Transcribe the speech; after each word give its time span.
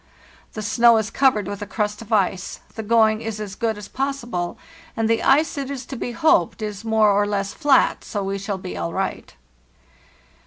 The 0.53 0.63
snow 0.63 0.97
is 0.97 1.11
covered 1.11 1.45
with 1.47 1.61
a 1.61 1.67
crust 1.67 2.01
of 2.01 2.11
ice, 2.11 2.61
the 2.73 2.81
going 2.81 3.21
is 3.21 3.39
as 3.39 3.53
good 3.53 3.77
as 3.77 3.87
possible, 3.87 4.57
and 4.97 5.07
the 5.07 5.21
ice, 5.21 5.59
it 5.59 5.69
is 5.69 5.85
to 5.85 5.95
be 5.95 6.11
hoped, 6.11 6.63
is 6.63 6.83
more 6.83 7.11
or 7.11 7.27
less 7.27 7.53
flat, 7.53 8.03
so 8.03 8.23
we 8.23 8.39
shall 8.39 8.57
be 8.57 8.75
all 8.75 8.93
right. 8.93 9.35